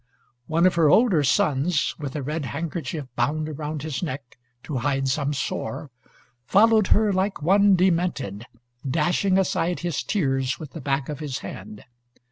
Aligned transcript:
One 0.47 0.65
of 0.65 0.73
her 0.73 0.89
older 0.89 1.21
sons, 1.23 1.93
with 1.99 2.15
a 2.15 2.23
red 2.23 2.45
handkerchief 2.45 3.05
bound 3.15 3.47
around 3.47 3.83
his 3.83 4.01
neck, 4.01 4.39
to 4.63 4.77
hide 4.77 5.07
some 5.07 5.31
sore, 5.31 5.91
followed 6.43 6.87
her 6.87 7.13
like 7.13 7.43
one 7.43 7.75
demented, 7.75 8.47
dashing 8.89 9.37
aside 9.37 9.81
his 9.81 10.01
tears 10.01 10.57
with 10.59 10.71
the 10.71 10.81
back 10.81 11.07
of 11.07 11.19
his 11.19 11.37
hand. 11.45 11.83